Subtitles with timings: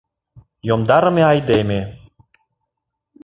[0.67, 1.79] Йомдарыме айдеме!